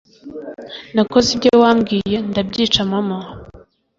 nakoze 0.95 1.27
ibyo 1.35 1.51
wambwiye 1.61 2.17
ndabyica 2.29 2.79
mama 2.91 3.17